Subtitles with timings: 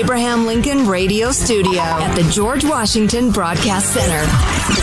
[0.00, 4.24] Abraham Lincoln Radio Studio at the George Washington Broadcast Center,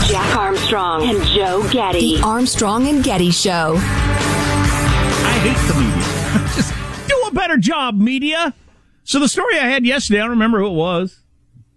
[0.06, 2.18] Jack Armstrong and Joe Getty.
[2.18, 3.74] The Armstrong and Getty Show.
[3.78, 6.54] I hate the media.
[6.54, 8.54] Just do a better job, media.
[9.02, 11.24] So the story I had yesterday, I don't remember who it was.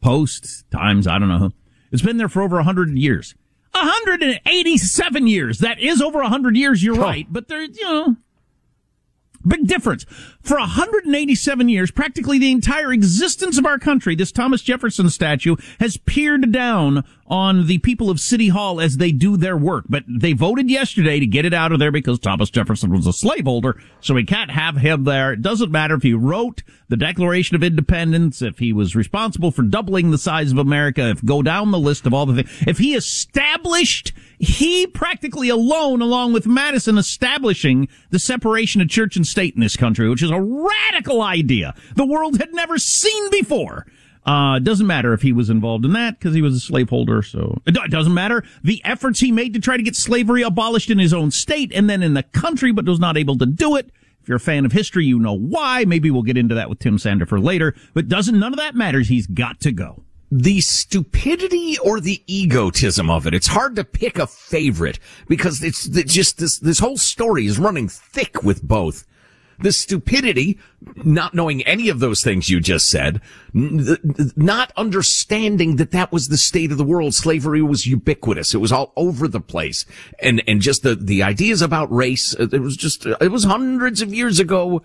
[0.01, 1.49] Post, Times, I don't know.
[1.91, 3.33] It's been there for over 100 years.
[3.71, 5.57] 187 years.
[5.59, 7.25] That is over 100 years, you're right.
[7.27, 8.17] But there's, you know,
[9.47, 10.05] Big difference.
[10.41, 15.97] For 187 years, practically the entire existence of our country, this Thomas Jefferson statue has
[15.97, 19.85] peered down on the people of City Hall as they do their work.
[19.87, 23.13] But they voted yesterday to get it out of there because Thomas Jefferson was a
[23.13, 25.33] slaveholder, so we can't have him there.
[25.33, 29.61] It doesn't matter if he wrote the Declaration of Independence, if he was responsible for
[29.61, 32.79] doubling the size of America, if go down the list of all the things, if
[32.79, 39.53] he established he practically alone, along with Madison, establishing the separation of church and state
[39.53, 43.85] in this country, which is a radical idea the world had never seen before.
[44.23, 47.23] Uh, doesn't matter if he was involved in that because he was a slaveholder.
[47.23, 50.99] So it doesn't matter the efforts he made to try to get slavery abolished in
[50.99, 53.91] his own state and then in the country, but was not able to do it.
[54.21, 55.85] If you're a fan of history, you know why.
[55.85, 59.07] Maybe we'll get into that with Tim Sandefur later, but doesn't, none of that matters.
[59.09, 63.33] He's got to go the stupidity or the egotism of it.
[63.33, 67.89] It's hard to pick a favorite because it's just this, this whole story is running
[67.89, 69.05] thick with both.
[69.61, 70.57] The stupidity,
[70.95, 73.21] not knowing any of those things you just said,
[73.53, 77.13] not understanding that that was the state of the world.
[77.13, 78.53] Slavery was ubiquitous.
[78.53, 79.85] It was all over the place.
[80.19, 84.13] And, and just the, the ideas about race, it was just, it was hundreds of
[84.13, 84.81] years ago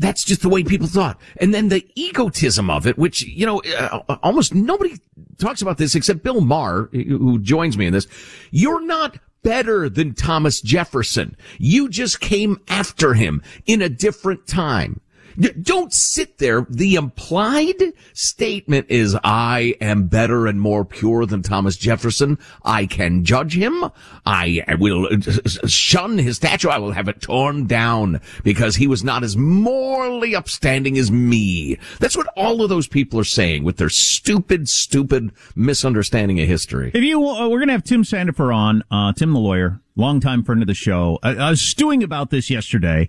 [0.00, 1.20] that's just the way people thought.
[1.36, 4.96] And then the egotism of it, which, you know, uh, almost nobody
[5.36, 8.06] talks about this except Bill Maher, who joins me in this.
[8.50, 11.36] You're not better than Thomas Jefferson.
[11.58, 15.00] You just came after him in a different time.
[15.62, 16.66] Don't sit there.
[16.68, 22.38] The implied statement is, I am better and more pure than Thomas Jefferson.
[22.64, 23.84] I can judge him.
[24.26, 25.08] I will
[25.66, 26.68] shun his statue.
[26.68, 31.78] I will have it torn down because he was not as morally upstanding as me.
[32.00, 36.90] That's what all of those people are saying with their stupid, stupid misunderstanding of history.
[36.92, 40.44] If you, uh, we're going to have Tim Sandefur on, uh, Tim the lawyer, longtime
[40.44, 41.18] friend of the show.
[41.22, 43.08] I, I was stewing about this yesterday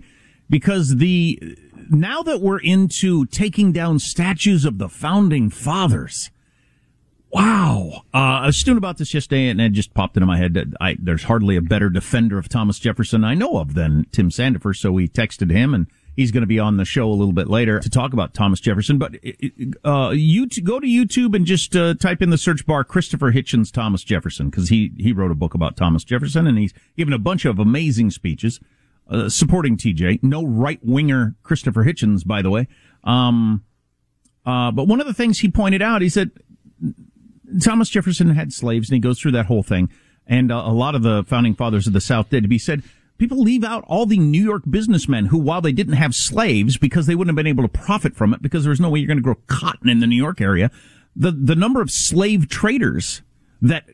[0.50, 1.57] because the,
[1.89, 6.30] now that we're into taking down statues of the founding fathers,
[7.31, 8.04] wow.
[8.13, 10.54] Uh, I was stewing about this yesterday and it just popped into my head.
[10.54, 14.30] That I, there's hardly a better defender of Thomas Jefferson I know of than Tim
[14.30, 14.75] Sandefur.
[14.75, 17.48] So we texted him and he's going to be on the show a little bit
[17.48, 18.98] later to talk about Thomas Jefferson.
[18.98, 19.16] But
[19.84, 23.72] uh, you go to YouTube and just uh, type in the search bar Christopher Hitchens
[23.72, 27.19] Thomas Jefferson because he he wrote a book about Thomas Jefferson and he's given a
[27.19, 28.60] bunch of amazing speeches
[29.12, 30.24] uh, supporting TJ.
[30.24, 32.68] No right winger Christopher Hitchens, by the way.
[33.04, 33.63] Um,
[34.46, 36.31] uh, but one of the things he pointed out, he said
[37.62, 39.90] Thomas Jefferson had slaves, and he goes through that whole thing.
[40.25, 42.50] And uh, a lot of the founding fathers of the South did.
[42.50, 42.84] He said
[43.18, 47.06] people leave out all the New York businessmen who, while they didn't have slaves because
[47.06, 49.18] they wouldn't have been able to profit from it because there's no way you're going
[49.18, 50.72] to grow cotton in the New York area,
[51.16, 53.22] the the number of slave traders
[53.62, 53.86] that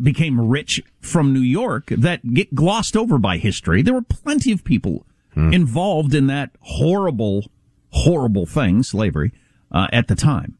[0.00, 3.82] became rich from New York that get glossed over by history.
[3.82, 5.52] There were plenty of people hmm.
[5.52, 7.50] involved in that horrible,
[7.90, 9.32] horrible thing, slavery,
[9.72, 10.58] uh, at the time.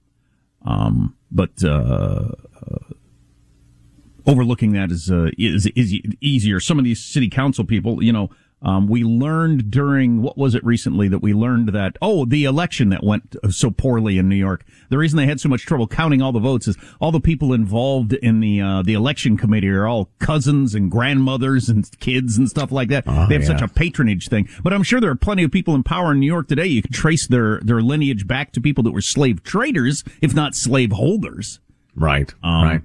[0.65, 2.29] Um, but uh,
[4.27, 6.61] overlooking that is, uh, is is easier.
[6.61, 8.31] Some of these city council people, you know,
[8.63, 12.91] um, we learned during what was it recently that we learned that oh the election
[12.91, 14.65] that went so poorly in New York.
[14.91, 17.53] The reason they had so much trouble counting all the votes is all the people
[17.53, 22.49] involved in the uh, the election committee are all cousins and grandmothers and kids and
[22.49, 23.05] stuff like that.
[23.07, 23.49] Oh, they have yeah.
[23.49, 24.49] such a patronage thing.
[24.63, 26.67] But I'm sure there are plenty of people in power in New York today.
[26.67, 30.55] You can trace their their lineage back to people that were slave traders, if not
[30.55, 31.61] slave holders.
[31.95, 32.33] Right.
[32.43, 32.83] Um, right.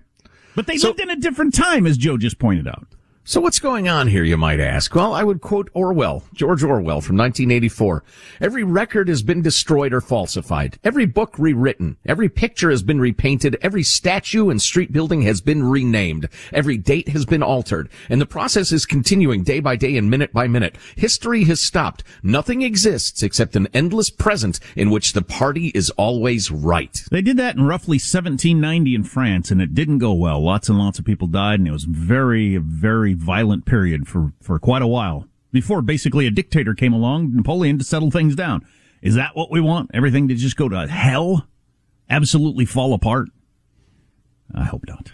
[0.56, 2.88] But they so, lived in a different time, as Joe just pointed out.
[3.28, 4.94] So what's going on here, you might ask?
[4.94, 8.04] Well, I would quote Orwell, George Orwell from 1984.
[8.40, 10.78] Every record has been destroyed or falsified.
[10.84, 11.98] Every book rewritten.
[12.06, 13.58] Every picture has been repainted.
[13.64, 16.30] Every statue and street building has been renamed.
[16.54, 17.90] Every date has been altered.
[18.10, 20.78] And the process is continuing day by day and minute by minute.
[20.96, 22.04] History has stopped.
[22.22, 27.02] Nothing exists except an endless present in which the party is always right.
[27.10, 30.44] They did that in roughly 1790 in France and it didn't go well.
[30.44, 34.60] Lots and lots of people died and it was very, very violent period for, for
[34.60, 38.66] quite a while before basically a dictator came along, Napoleon, to settle things down.
[39.02, 39.92] Is that what we want?
[39.94, 41.48] Everything to just go to hell?
[42.10, 43.30] Absolutely fall apart?
[44.54, 45.12] I hope not.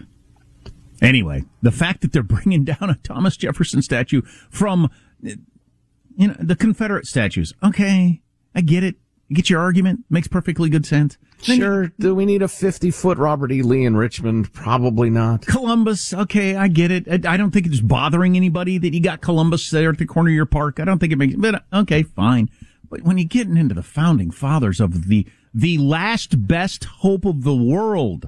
[1.02, 4.90] Anyway, the fact that they're bringing down a Thomas Jefferson statue from,
[5.22, 7.54] you know, the Confederate statues.
[7.64, 8.22] Okay.
[8.54, 8.96] I get it.
[9.32, 10.04] You get your argument.
[10.10, 11.18] Makes perfectly good sense.
[11.42, 11.94] Sure.
[11.98, 13.62] Do we need a 50 foot Robert E.
[13.62, 14.52] Lee in Richmond?
[14.52, 15.46] Probably not.
[15.46, 16.14] Columbus.
[16.14, 16.58] Okay.
[16.58, 17.26] I get it.
[17.26, 20.36] I don't think it's bothering anybody that you got Columbus there at the corner of
[20.36, 20.82] your park.
[20.82, 22.50] I don't think it makes, but okay, fine.
[22.90, 27.46] But when you're getting into the founding fathers of the, the last best hope of
[27.46, 28.28] the world,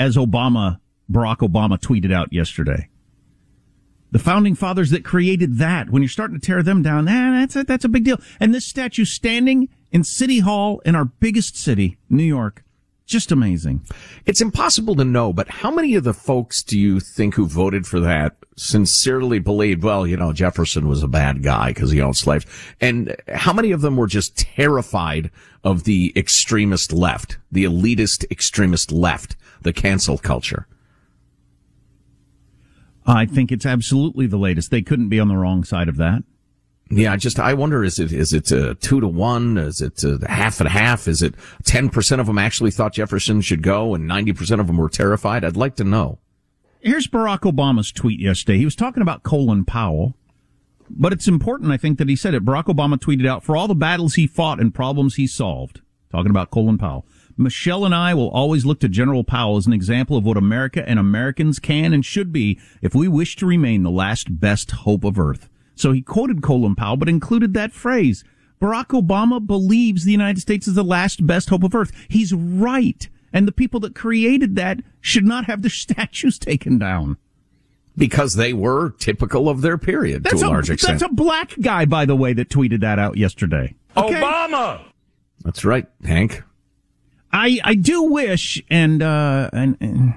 [0.00, 2.88] as Obama, Barack Obama tweeted out yesterday
[4.14, 7.56] the founding fathers that created that, when you're starting to tear them down, eh, that's
[7.56, 8.20] a, that's a big deal.
[8.38, 12.64] And this statue standing in City Hall in our biggest city, New York,
[13.06, 13.86] just amazing.
[14.26, 17.86] It's impossible to know, but how many of the folks do you think who voted
[17.86, 22.16] for that sincerely believed, well, you know, Jefferson was a bad guy because he owned
[22.16, 22.44] slaves?
[22.80, 25.30] And how many of them were just terrified
[25.62, 30.66] of the extremist left, the elitist extremist left, the cancel culture?
[33.06, 34.70] I think it's absolutely the latest.
[34.72, 36.24] They couldn't be on the wrong side of that.
[36.90, 39.56] Yeah, just I wonder is it is it a two to one?
[39.56, 41.08] Is it uh, a half and half?
[41.08, 41.34] Is it
[41.64, 44.90] ten percent of them actually thought Jefferson should go and ninety percent of them were
[44.90, 45.44] terrified?
[45.44, 46.18] I'd like to know.
[46.80, 48.58] Here's Barack Obama's tweet yesterday.
[48.58, 50.14] He was talking about Colin Powell,
[50.90, 52.44] but it's important, I think, that he said it.
[52.44, 55.80] Barack Obama tweeted out for all the battles he fought and problems he solved.
[56.12, 57.06] Talking about Colin Powell.
[57.36, 60.88] Michelle and I will always look to General Powell as an example of what America
[60.88, 65.02] and Americans can and should be if we wish to remain the last best hope
[65.04, 65.48] of Earth.
[65.74, 68.24] So he quoted Colin Powell, but included that phrase.
[68.60, 71.92] Barack Obama believes the United States is the last best hope of Earth.
[72.08, 73.08] He's right.
[73.32, 77.16] And the people that created that should not have their statues taken down.
[77.96, 80.98] Because they were typical of their period that's to a, a large extent.
[80.98, 83.74] That's a black guy, by the way, that tweeted that out yesterday.
[83.96, 84.14] Okay?
[84.14, 84.80] Obama!
[85.44, 86.42] That's right, Hank.
[87.32, 90.14] I I do wish, and uh, and, and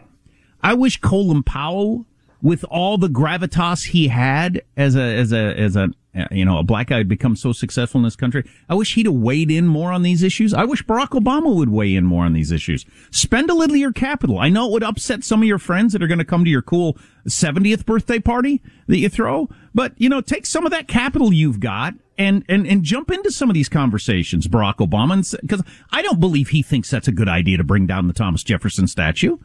[0.62, 2.06] I wish Colin Powell,
[2.42, 5.90] with all the gravitas he had as a as a as a
[6.32, 8.44] you know a black guy, had become so successful in this country.
[8.70, 10.54] I wish he'd have weighed in more on these issues.
[10.54, 12.86] I wish Barack Obama would weigh in more on these issues.
[13.12, 14.40] Spend a little of your capital.
[14.40, 16.50] I know it would upset some of your friends that are going to come to
[16.50, 20.88] your cool 70th birthday party that you throw, but you know, take some of that
[20.88, 25.62] capital you've got and and and jump into some of these conversations, Barack Obama, because
[25.92, 28.88] I don't believe he thinks that's a good idea to bring down the Thomas Jefferson
[28.88, 29.38] statue.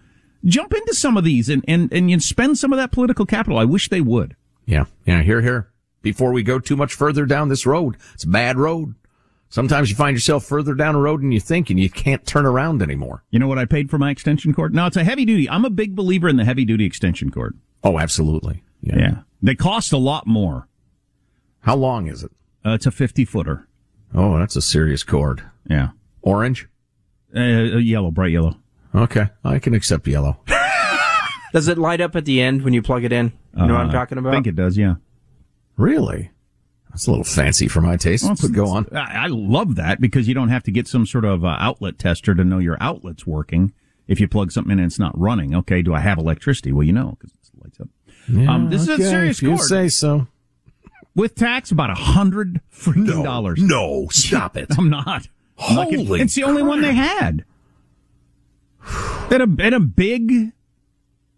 [0.44, 3.58] Jump into some of these and and and you spend some of that political capital.
[3.58, 4.36] I wish they would.
[4.66, 5.22] Yeah, yeah.
[5.22, 5.68] Here, here.
[6.02, 8.94] Before we go too much further down this road, it's a bad road.
[9.48, 12.46] Sometimes you find yourself further down a road than you think, and you can't turn
[12.46, 13.22] around anymore.
[13.30, 14.74] You know what I paid for my extension cord?
[14.74, 15.48] No, it's a heavy duty.
[15.48, 17.58] I'm a big believer in the heavy duty extension cord.
[17.84, 18.62] Oh, absolutely.
[18.80, 18.98] Yeah.
[18.98, 19.14] yeah.
[19.42, 20.68] They cost a lot more.
[21.60, 22.32] How long is it?
[22.64, 23.68] Uh, it's a 50 footer.
[24.14, 25.42] Oh, that's a serious cord.
[25.68, 25.90] Yeah.
[26.22, 26.66] Orange?
[27.36, 27.40] Uh,
[27.76, 28.56] yellow, bright yellow.
[28.94, 29.26] Okay.
[29.44, 30.38] I can accept yellow.
[31.52, 33.32] Does it light up at the end when you plug it in?
[33.56, 34.30] You know what I'm Uh, talking about?
[34.32, 34.94] I think it does, yeah.
[35.76, 36.30] Really?
[36.90, 38.24] That's a little fancy for my taste.
[38.24, 38.86] Well, but go on.
[38.94, 41.98] I I love that because you don't have to get some sort of uh, outlet
[41.98, 43.72] tester to know your outlet's working.
[44.08, 46.72] If you plug something in and it's not running, okay, do I have electricity?
[46.72, 47.88] Well, you know, because it lights up.
[48.48, 49.60] um, this is a serious if you cord.
[49.68, 50.26] say so.
[51.14, 53.62] With tax, about a hundred freaking dollars.
[53.62, 54.66] No, stop it.
[54.78, 55.28] I'm not.
[55.58, 55.92] I'm not.
[55.94, 57.44] Holy It's the only one they had.
[59.30, 60.52] At a, at a big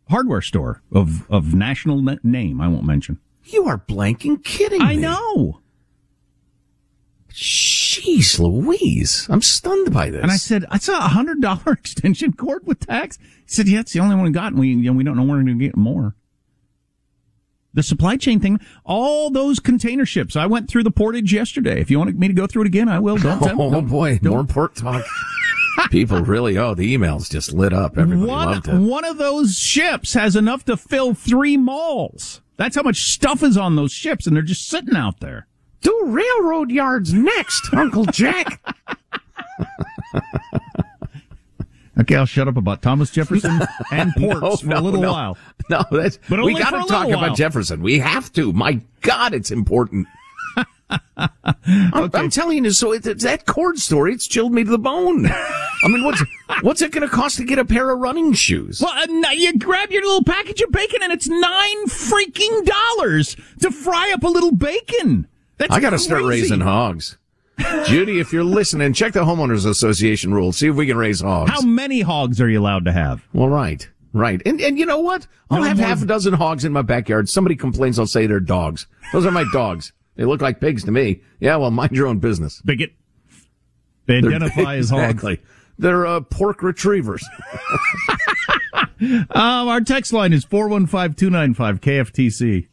[0.08, 3.18] hardware store of, of national na- name, I won't mention.
[3.44, 5.02] You are blanking kidding I me.
[5.02, 5.60] know.
[7.30, 9.26] Jeez Louise.
[9.28, 10.22] I'm stunned by this.
[10.22, 13.18] And I said, I saw a hundred dollar extension cord with tax.
[13.18, 15.16] He said, yeah, it's the only one we got, and we you know, we don't
[15.16, 16.14] know where we're going to get more.
[17.74, 20.36] The supply chain thing, all those container ships.
[20.36, 21.80] I went through the portage yesterday.
[21.80, 23.16] If you want me to go through it again, I will.
[23.16, 23.42] Don't.
[23.58, 25.04] oh, don't- boy, don't- more port talk.
[25.90, 27.98] People really, oh, the emails just lit up.
[27.98, 28.74] Everybody one, loved it.
[28.74, 32.40] one of those ships has enough to fill three malls.
[32.56, 35.46] That's how much stuff is on those ships, and they're just sitting out there.
[35.80, 38.60] Do railroad yards next, Uncle Jack.
[41.96, 43.60] Okay, I'll shut up about Thomas Jefferson
[43.92, 45.12] and ports for a little no.
[45.12, 45.38] while.
[45.70, 47.18] No, that's But we got to talk while.
[47.24, 47.82] about Jefferson.
[47.82, 48.52] We have to.
[48.52, 50.08] My God, it's important.
[50.90, 55.26] I'm, I'm telling you, so it, that cord story, it's chilled me to the bone.
[55.26, 56.22] I mean, what's
[56.62, 58.80] what's it going to cost to get a pair of running shoes?
[58.80, 63.36] Well, uh, now you grab your little package of bacon, and it's nine freaking dollars
[63.60, 65.26] to fry up a little bacon.
[65.58, 67.16] That's I got to start raising hogs.
[67.86, 70.58] Judy, if you're listening, check the homeowners association rules.
[70.58, 71.50] See if we can raise hogs.
[71.50, 73.24] How many hogs are you allowed to have?
[73.32, 75.26] Well, right, right, and and you know what?
[75.50, 77.28] I'll No have half a dozen hogs in my backyard.
[77.28, 78.86] Somebody complains, I'll say they're dogs.
[79.12, 79.92] Those are my dogs.
[80.16, 81.22] They look like pigs to me.
[81.40, 82.60] Yeah, well, mind your own business.
[82.62, 82.92] Bigot.
[84.06, 85.02] They identify as hogs.
[85.04, 85.40] exactly.
[85.78, 87.26] They're uh, pork retrievers.
[89.00, 92.68] Um, our text line is 415 295 KFTC.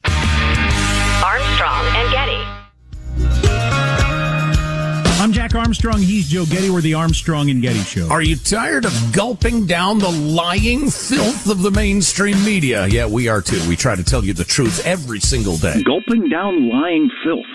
[5.51, 5.99] Jack Armstrong.
[5.99, 6.69] He's Joe Getty.
[6.69, 8.07] We're the Armstrong and Getty Show.
[8.09, 12.87] Are you tired of gulping down the lying filth of the mainstream media?
[12.87, 13.61] Yeah, we are too.
[13.67, 15.83] We try to tell you the truth every single day.
[15.83, 17.45] Gulping down lying filth.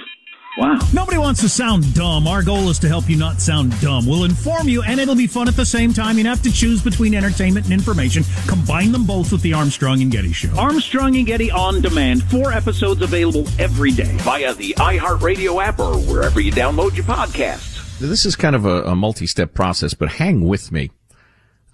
[0.59, 0.79] Wow.
[0.93, 2.27] Nobody wants to sound dumb.
[2.27, 4.07] Our goal is to help you not sound dumb.
[4.07, 6.19] We'll inform you, and it'll be fun at the same time.
[6.19, 8.25] You have to choose between entertainment and information.
[8.47, 10.55] Combine them both with the Armstrong and Getty Show.
[10.57, 12.25] Armstrong and Getty on demand.
[12.25, 17.76] Four episodes available every day via the iHeartRadio app or wherever you download your podcasts.
[17.99, 20.91] This is kind of a, a multi-step process, but hang with me.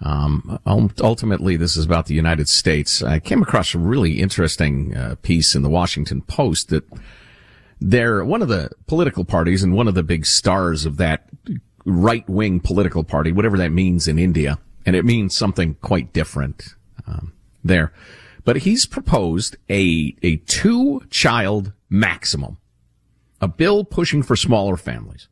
[0.01, 3.03] Um, ultimately, this is about the United States.
[3.03, 6.85] I came across a really interesting uh, piece in the Washington Post that
[7.81, 11.27] they're one of the political parties and one of the big stars of that
[11.85, 16.75] right-wing political party, whatever that means in India, and it means something quite different
[17.05, 17.33] um,
[17.65, 17.91] there.
[18.45, 22.59] But he's proposed a a two-child maximum,
[23.41, 25.27] a bill pushing for smaller families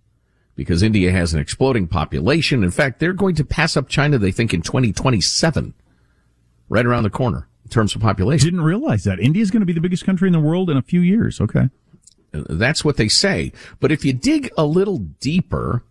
[0.61, 2.63] because India has an exploding population.
[2.63, 5.73] In fact, they're going to pass up China, they think, in 2027,
[6.69, 8.45] right around the corner in terms of population.
[8.45, 9.19] Didn't realize that.
[9.19, 11.41] India's going to be the biggest country in the world in a few years.
[11.41, 11.69] Okay.
[12.31, 13.51] That's what they say.
[13.79, 15.83] But if you dig a little deeper,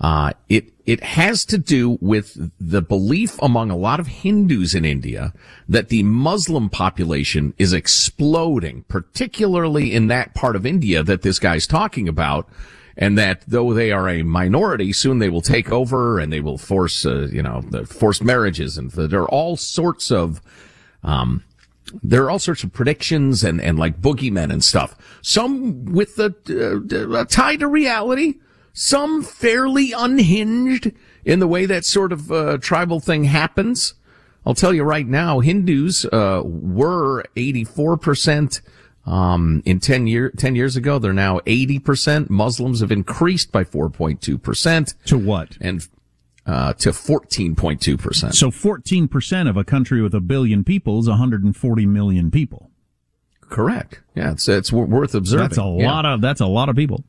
[0.00, 4.84] uh, it it has to do with the belief among a lot of Hindus in
[4.84, 5.32] India
[5.68, 11.66] that the Muslim population is exploding, particularly in that part of India that this guy's
[11.66, 12.48] talking about.
[12.96, 16.58] And that though they are a minority, soon they will take over and they will
[16.58, 20.40] force, uh, you know, the forced marriages and there are all sorts of,
[21.02, 21.44] um,
[22.02, 24.96] there are all sorts of predictions and, and like boogeymen and stuff.
[25.22, 28.34] Some with a, uh, a tie to reality,
[28.72, 30.92] some fairly unhinged
[31.24, 33.94] in the way that sort of uh, tribal thing happens.
[34.46, 38.60] I'll tell you right now, Hindus uh, were 84%
[39.06, 40.98] um, in 10, year, 10 years ago.
[40.98, 42.30] They're now 80%.
[42.30, 44.94] Muslims have increased by 4.2%.
[45.06, 45.56] To what?
[45.60, 45.86] And
[46.46, 48.34] uh, to 14.2%.
[48.34, 52.70] So 14% of a country with a billion people is 140 million people.
[53.42, 54.00] Correct.
[54.14, 55.48] Yeah, it's it's worth observing.
[55.48, 55.90] That's a Yeah.
[55.92, 57.04] lot of that's a lot of people.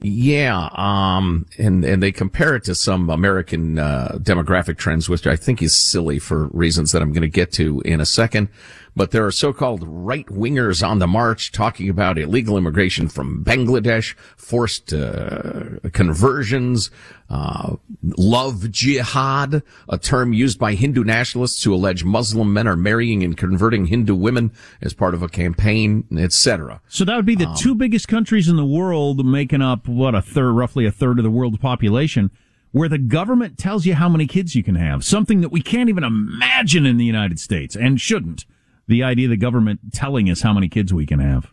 [0.00, 5.36] Yeah, um, and and they compare it to some American uh, demographic trends, which I
[5.36, 8.48] think is silly for reasons that I'm going to get to in a second.
[8.96, 14.16] But there are so-called right wingers on the march talking about illegal immigration from Bangladesh,
[14.36, 16.90] forced uh, conversions,
[17.28, 23.22] uh, love jihad, a term used by Hindu nationalists who allege Muslim men are marrying
[23.22, 26.80] and converting Hindu women as part of a campaign, etc.
[26.88, 30.14] So that would be the um, two biggest countries in the world making up what
[30.14, 32.30] a third, roughly a third of the world's population
[32.72, 35.88] where the government tells you how many kids you can have, something that we can't
[35.88, 38.44] even imagine in the United States and shouldn't.
[38.88, 41.50] The idea of the government telling us how many kids we can have.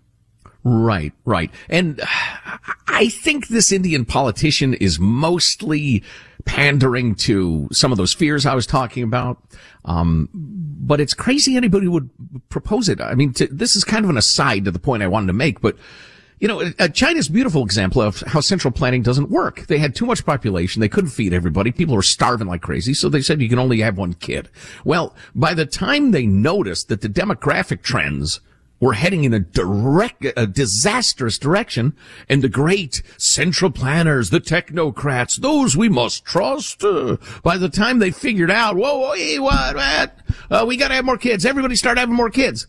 [0.64, 1.52] Right, right.
[1.70, 2.02] And
[2.88, 6.04] I think this Indian politician is mostly
[6.46, 9.44] pandering to some of those fears I was talking about.
[9.86, 12.10] Um, but it's crazy anybody would
[12.50, 13.02] propose it.
[13.02, 15.34] I mean, to, this is kind of an aside to the point I wanted to
[15.34, 15.78] make, but
[16.44, 19.66] you know, uh, China's beautiful example of how central planning doesn't work.
[19.68, 20.82] They had too much population.
[20.82, 21.72] They couldn't feed everybody.
[21.72, 22.94] People were starving like crazy.
[22.94, 24.50] So they said you can only have one kid.
[24.84, 28.42] Well, by the time they noticed that the demographic trends
[28.82, 31.96] were heading in a direct, a disastrous direction,
[32.28, 38.00] and the great central planners, the technocrats, those we must trust, uh, by the time
[38.00, 40.20] they figured out, whoa, whoa, hey, what, what,
[40.52, 41.46] uh, we gotta have more kids.
[41.46, 42.68] Everybody start having more kids.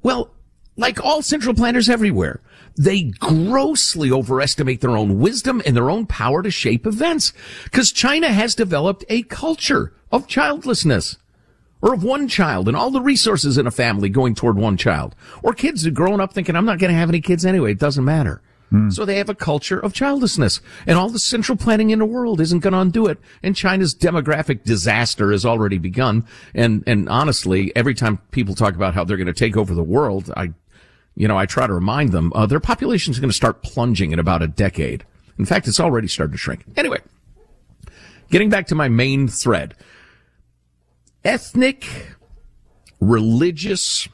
[0.00, 0.30] Well,
[0.76, 2.40] like all central planners everywhere,
[2.76, 7.32] they grossly overestimate their own wisdom and their own power to shape events.
[7.64, 11.16] Because China has developed a culture of childlessness.
[11.82, 15.14] Or of one child and all the resources in a family going toward one child.
[15.42, 17.72] Or kids who grown up thinking, I'm not going to have any kids anyway.
[17.72, 18.40] It doesn't matter.
[18.70, 18.90] Hmm.
[18.90, 22.40] So they have a culture of childlessness and all the central planning in the world
[22.40, 23.18] isn't going to undo it.
[23.42, 26.26] And China's demographic disaster has already begun.
[26.54, 29.84] And, and honestly, every time people talk about how they're going to take over the
[29.84, 30.52] world, I
[31.16, 34.12] you know, I try to remind them, uh, their population is going to start plunging
[34.12, 35.04] in about a decade.
[35.38, 36.64] In fact, it's already started to shrink.
[36.76, 36.98] Anyway,
[38.30, 39.74] getting back to my main thread.
[41.24, 41.86] Ethnic,
[43.00, 44.08] religious,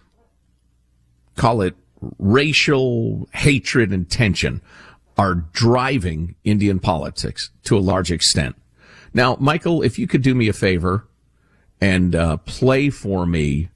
[1.37, 1.75] call it
[2.19, 4.63] racial hatred and tension
[5.19, 8.57] are driving Indian politics to a large extent.
[9.13, 11.07] Now, Michael, if you could do me a favor
[11.81, 13.69] and uh, play for me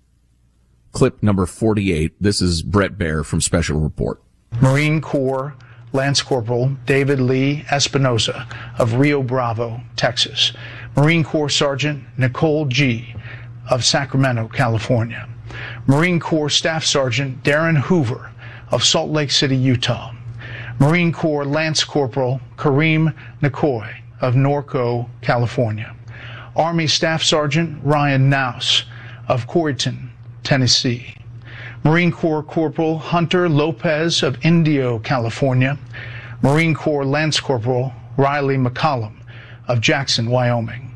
[0.96, 2.14] clip number 48.
[2.18, 4.18] This is Brett Baier from Special Report.
[4.62, 5.54] Marine Corps
[5.92, 10.54] Lance Corporal David Lee Espinoza of Rio Bravo, Texas.
[10.96, 13.14] Marine Corps Sergeant Nicole Gee
[13.70, 15.28] of Sacramento, California.
[15.86, 18.32] Marine Corps Staff Sergeant Darin Hoover
[18.70, 20.14] of Salt Lake City, Utah.
[20.80, 25.94] Marine Corps Lance Corporal Kareem Nikoui of Norco, California.
[26.56, 28.84] Army Staff Sergeant Ryan Knauss
[29.28, 30.08] of Corryton,
[30.46, 31.12] Tennessee.
[31.82, 35.76] Marine Corps Corporal Hunter Lopez of Indio, California.
[36.40, 39.16] Marine Corps Lance Corporal Rylee McCollum
[39.66, 40.94] of Jackson, Wyoming.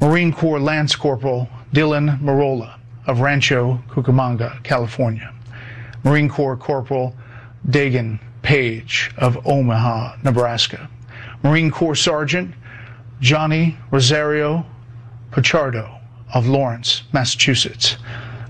[0.00, 5.34] Marine Corps Lance Corporal Dylan Merola of Rancho Cucamonga, California.
[6.04, 7.12] Marine Corps Corporal
[7.68, 10.88] Daegan Page of Omaha, Nebraska.
[11.42, 12.54] Marine Corps Sergeant
[13.20, 14.64] Johanny Rosario
[15.32, 15.98] Pichardo
[16.32, 17.96] of Lawrence, Massachusetts.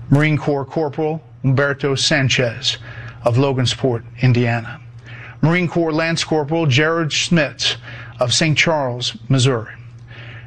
[0.09, 2.77] Marine Corps Corporal Humberto Sanchez
[3.23, 4.79] of Logansport, Indiana.
[5.41, 7.77] Marine Corps Lance Corporal Jared Schmitz
[8.19, 8.57] of St.
[8.57, 9.73] Charles, Missouri.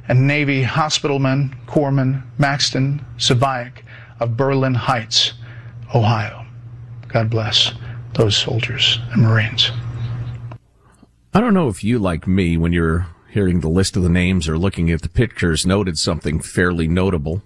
[0.08, 3.82] And Navy Hospitalman Corpsman Maxton Soviak
[4.18, 5.34] of Berlin Heights,
[5.94, 6.44] Ohio.
[7.08, 7.72] God bless
[8.14, 9.70] those soldiers and Marines.
[11.32, 14.48] I don't know if you, like me, when you're hearing the list of the names
[14.48, 17.42] or looking at the pictures, noted something fairly notable.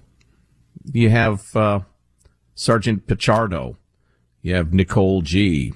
[0.90, 1.81] You have uh,
[2.55, 3.77] Sergeant Pichardo.
[4.43, 5.73] You have Nicole Gee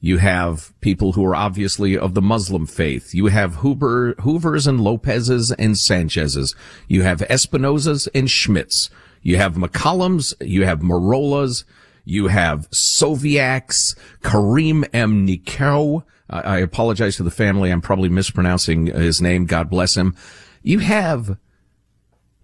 [0.00, 3.14] You have people who are obviously of the Muslim faith.
[3.14, 6.54] You have Hoover, Hoovers and Lopez's and Sanchez's.
[6.86, 8.90] You have Espinozas and Schmitz.
[9.22, 10.34] You have McCollums.
[10.40, 11.64] You have Merolas.
[12.04, 15.26] You have Soviaks, Kareem M.
[15.26, 16.04] Nikoui.
[16.30, 17.70] I, I apologize to the family.
[17.70, 19.44] I'm probably mispronouncing his name.
[19.44, 20.16] God bless him.
[20.62, 21.36] You have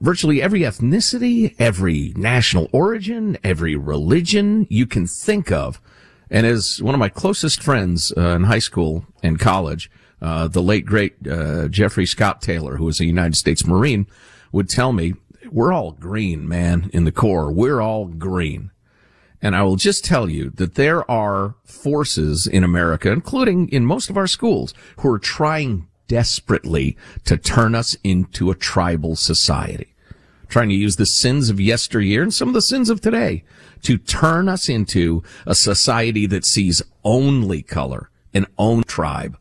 [0.05, 5.81] virtually every ethnicity, every national origin, every religion you can think of.
[6.31, 9.91] And as one of my closest friends uh, in high school and college,
[10.21, 14.07] uh, the late great uh, Jeffrey Scott Taylor, who was a United States Marine,
[14.53, 15.15] would tell me,
[15.51, 17.51] "We're all green, man, in the Corps.
[17.51, 18.71] We're all green."
[19.41, 24.11] And I will just tell you that there are forces in America, including in most
[24.11, 29.94] of our schools, who are trying desperately to turn us into a tribal society
[30.49, 33.45] trying to use the sins of yesteryear and some of the sins of today
[33.83, 39.37] to turn us into a society that sees only color and own tribe.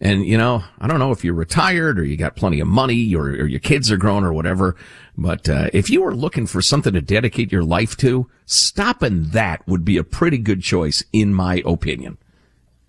[0.00, 3.14] And, you know, I don't know if you're retired or you got plenty of money
[3.14, 4.76] or, or your kids are grown or whatever.
[5.16, 9.66] But uh, if you were looking for something to dedicate your life to, stopping that
[9.66, 12.18] would be a pretty good choice, in my opinion.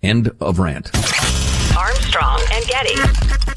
[0.02, 0.90] End of rant.
[1.76, 3.56] Armstrong and Getty.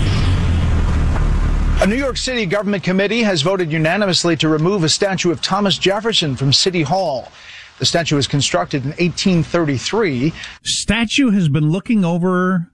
[1.81, 5.79] A New York City government committee has voted unanimously to remove a statue of Thomas
[5.79, 7.31] Jefferson from City Hall.
[7.79, 10.31] The statue was constructed in 1833.
[10.61, 12.71] Statue has been looking over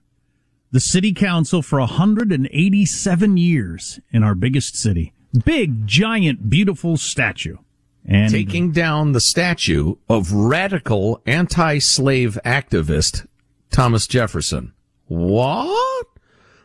[0.72, 5.14] the city council for 187 years in our biggest city.
[5.42, 7.56] Big, giant, beautiful statue.
[8.04, 13.26] And taking down the statue of radical anti-slave activist
[13.70, 14.74] Thomas Jefferson.
[15.06, 16.06] What?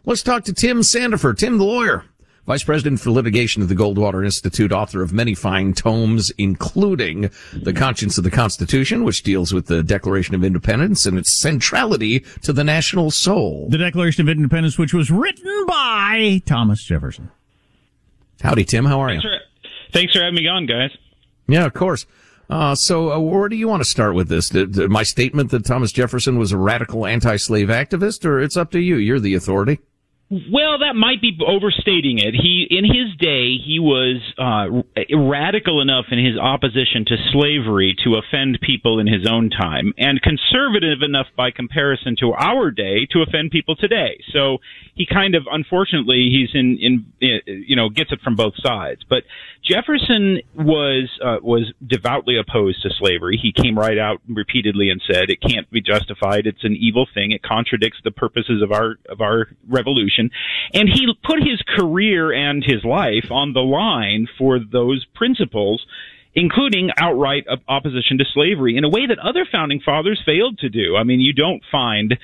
[0.03, 2.03] Let's talk to Tim Sandefur, Tim, the lawyer.
[2.45, 7.71] Vice President for Litigation of the Goldwater Institute, author of many fine tomes, including The
[7.71, 12.51] Conscience of the Constitution, which deals with the Declaration of Independence and its centrality to
[12.51, 13.69] the national soul.
[13.69, 17.31] the Declaration of Independence, which was written by Thomas Jefferson.
[18.41, 18.83] Howdy, Tim.
[18.83, 19.21] How are you?
[19.21, 20.91] Thanks for, thanks for having me on, guys.
[21.47, 22.05] Yeah, of course.
[22.49, 24.49] Uh, so, uh, where do you want to start with this?
[24.49, 28.69] Did, did my statement that Thomas Jefferson was a radical anti-slave activist, or it's up
[28.71, 28.97] to you?
[28.97, 29.79] You're the authority.
[30.29, 32.33] Well, that might be overstating it.
[32.33, 34.81] He, in his day, he was uh,
[35.15, 40.19] radical enough in his opposition to slavery to offend people in his own time, and
[40.21, 44.23] conservative enough by comparison to our day to offend people today.
[44.31, 44.57] So
[44.95, 47.05] he kind of, unfortunately, he's in, in,
[47.45, 49.01] you know, gets it from both sides.
[49.07, 49.23] But
[49.63, 53.39] Jefferson was uh, was devoutly opposed to slavery.
[53.41, 56.47] He came right out repeatedly and said it can't be justified.
[56.47, 57.31] It's an evil thing.
[57.31, 60.22] It contradicts the purposes of our of our revolution.
[60.73, 65.85] And he put his career and his life on the line for those principles
[66.35, 70.95] including outright opposition to slavery in a way that other founding fathers failed to do.
[70.95, 72.17] I mean, you don't find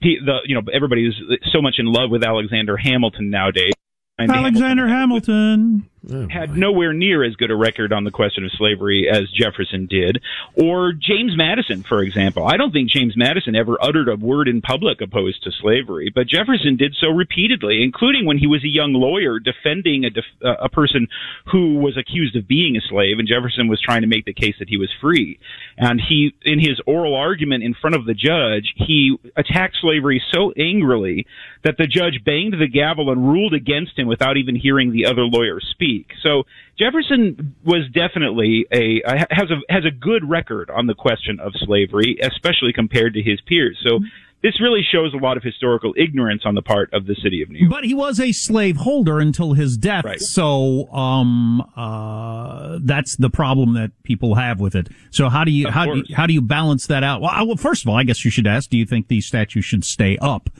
[0.00, 1.14] the you know everybody is
[1.52, 3.72] so much in love with Alexander Hamilton nowadays.
[4.18, 5.88] Alexander Hamilton.
[6.30, 10.22] Had nowhere near as good a record on the question of slavery as Jefferson did,
[10.54, 12.46] or James Madison, for example.
[12.46, 16.26] I don't think James Madison ever uttered a word in public opposed to slavery, but
[16.26, 20.54] Jefferson did so repeatedly, including when he was a young lawyer defending a, def- uh,
[20.62, 21.08] a person
[21.50, 24.54] who was accused of being a slave, and Jefferson was trying to make the case
[24.58, 25.38] that he was free.
[25.76, 30.52] And he, in his oral argument in front of the judge, he attacked slavery so
[30.56, 31.26] angrily
[31.64, 35.22] that the judge banged the gavel and ruled against him without even hearing the other
[35.22, 35.95] lawyer speak.
[36.22, 36.42] So
[36.78, 42.18] Jefferson was definitely a has a has a good record on the question of slavery,
[42.22, 43.78] especially compared to his peers.
[43.86, 44.00] So
[44.42, 47.48] this really shows a lot of historical ignorance on the part of the city of
[47.50, 47.70] New York.
[47.70, 50.20] But he was a slaveholder until his death, Right.
[50.20, 54.88] so um, uh, that's the problem that people have with it.
[55.10, 57.22] So how do you Of how do you, how do you balance that out?
[57.22, 59.26] Well, I- well, first of all, I guess you should ask: Do you think these
[59.26, 60.50] statues should stay up?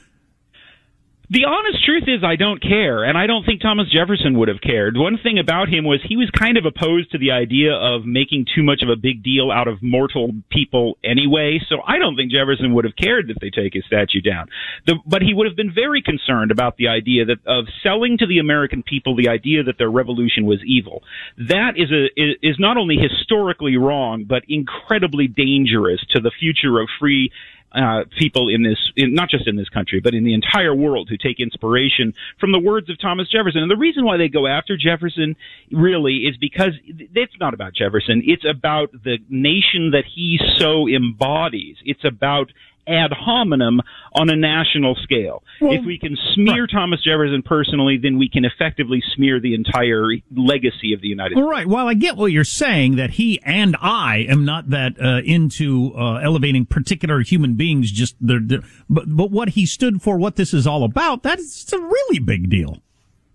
[1.28, 4.60] The honest truth is, I don't care, and I don't think Thomas Jefferson would have
[4.60, 4.96] cared.
[4.96, 8.46] One thing about him was he was kind of opposed to the idea of making
[8.54, 12.30] too much of a big deal out of mortal people anyway, so I don't think
[12.30, 14.46] Jefferson would have cared if they take his statue down.
[14.86, 18.26] The, but he would have been very concerned about the idea that of selling to
[18.26, 21.02] the American people the idea that their revolution was evil.
[21.36, 26.88] That is a is not only historically wrong, but incredibly dangerous to the future of
[27.00, 27.32] free
[27.76, 31.08] uh, people in this, in, not just in this country, but in the entire world
[31.08, 33.62] who take inspiration from the words of Thomas Jefferson.
[33.62, 35.36] And the reason why they go after Jefferson
[35.70, 38.22] really is because it's not about Jefferson.
[38.24, 41.76] It's about the nation that he so embodies.
[41.84, 42.50] It's about
[42.86, 43.80] ad hominem
[44.12, 45.42] on a national scale.
[45.60, 50.92] if we can smear Thomas Jefferson personally, then we can effectively smear the entire legacy
[50.94, 51.42] of the United States.
[51.44, 51.66] All right.
[51.66, 55.92] Well, I get what you're saying that he and I am not that uh, into
[55.96, 57.90] uh, elevating particular human beings.
[57.90, 61.72] Just they're, they're- but but what he stood for, what this is all about, that's
[61.72, 62.78] a really big deal.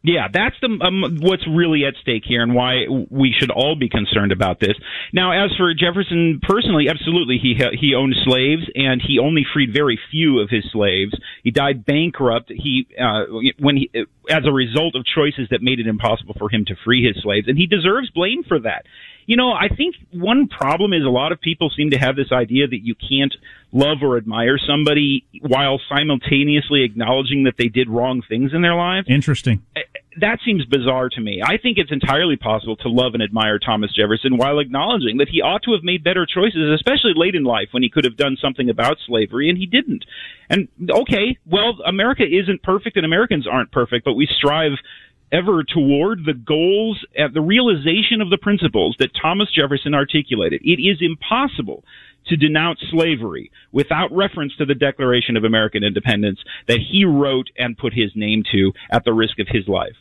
[0.04, 3.88] Yeah, that's the um, what's really at stake here, and why we should all be
[3.88, 4.74] concerned about this.
[5.14, 10.00] Now, as for Jefferson personally, absolutely, he he owned slaves, and he only freed very
[10.10, 11.14] few of his slaves.
[11.44, 12.52] He died bankrupt.
[12.52, 13.26] He uh,
[13.60, 13.92] when he
[14.28, 17.48] as a result of choices that made it impossible for him to free his slaves,
[17.48, 18.86] and he deserves blame for that.
[19.32, 22.34] You know, I think one problem is a lot of people seem to have this
[22.34, 23.34] idea that you can't
[23.72, 29.08] love or admire somebody while simultaneously acknowledging that they did wrong things in their lives
[29.10, 29.64] Interesting.
[30.20, 31.42] that seems bizarre to me.
[31.42, 35.42] I think it's entirely possible to love and admire Thomas Jefferson while acknowledging that he
[35.42, 38.36] ought to have made better choices, especially late in life when he could have done
[38.36, 40.04] something about slavery and he didn't.
[40.50, 44.74] And okay, well, America isn't perfect and Americans aren't perfect, but we strive
[45.32, 50.62] ever toward the goals at the realization of the principles that Thomas Jefferson articulated.
[50.64, 51.84] It is impossible
[52.28, 57.78] to denounce slavery without reference to the Declaration of American Independence that he wrote and
[57.78, 59.96] put his name to at the risk of his life.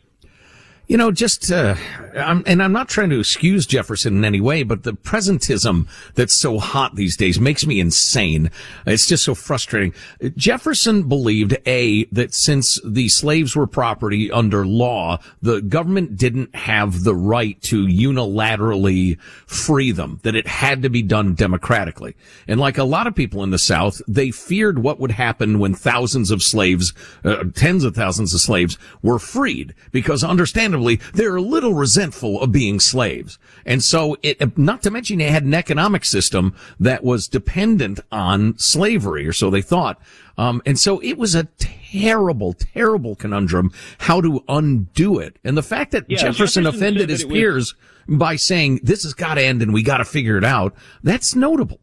[0.91, 1.77] You know, just, uh,
[2.17, 6.35] I'm, and I'm not trying to excuse Jefferson in any way, but the presentism that's
[6.35, 8.51] so hot these days makes me insane.
[8.87, 9.95] It's just so frustrating.
[10.35, 17.05] Jefferson believed, A, that since the slaves were property under law, the government didn't have
[17.05, 22.17] the right to unilaterally free them, that it had to be done democratically.
[22.49, 25.73] And like a lot of people in the South, they feared what would happen when
[25.73, 26.93] thousands of slaves,
[27.25, 30.80] uh, tens of thousands of slaves were freed because understandably
[31.15, 33.39] they're a little resentful of being slaves.
[33.67, 38.57] And so it, not to mention they had an economic system that was dependent on
[38.59, 40.01] slavery or so they thought.
[40.39, 45.37] Um, and so it was a terrible, terrible conundrum how to undo it.
[45.45, 47.75] And the fact that Yeah, Jefferson, Jefferson offended his it was- peers
[48.09, 51.35] by saying this has got to end and we got to figure it out, that's
[51.37, 51.81] notable.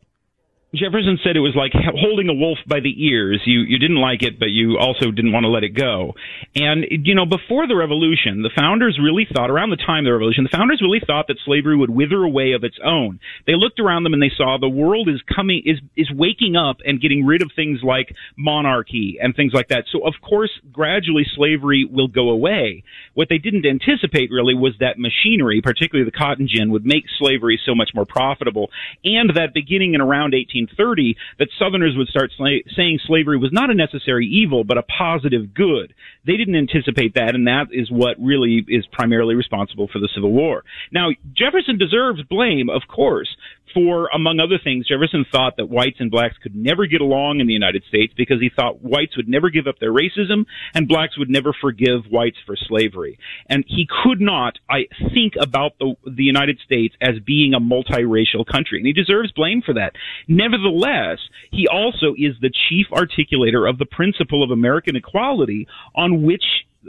[0.75, 3.41] Jefferson said it was like holding a wolf by the ears.
[3.45, 6.13] You you didn't like it, but you also didn't want to let it go.
[6.55, 10.11] And you know, before the revolution, the founders really thought around the time of the
[10.11, 13.19] revolution, the founders really thought that slavery would wither away of its own.
[13.45, 16.77] They looked around them and they saw the world is coming is is waking up
[16.83, 19.85] and getting rid of things like monarchy and things like that.
[19.91, 22.83] So of course, gradually slavery will go away.
[23.13, 27.57] What they didn't anticipate really was that machinery, particularly the cotton gin, would make slavery
[27.65, 28.69] so much more profitable,
[29.05, 33.69] and that beginning in around 1830, that Southerners would start sla- saying slavery was not
[33.69, 35.93] a necessary evil, but a positive good.
[36.25, 40.31] They didn't anticipate that, and that is what really is primarily responsible for the Civil
[40.31, 40.63] War.
[40.91, 43.29] Now, Jefferson deserves blame, of course,
[43.73, 47.47] for, among other things, Jefferson thought that whites and blacks could never get along in
[47.47, 51.17] the United States because he thought whites would never give up their racism and blacks
[51.17, 53.19] would never forgive whites for slavery.
[53.47, 58.45] And he could not, I think, about the, the United States as being a multiracial
[58.45, 58.79] country.
[58.79, 59.93] And he deserves blame for that.
[60.27, 61.19] Nevertheless,
[61.51, 66.43] he also is the chief articulator of the principle of American equality on which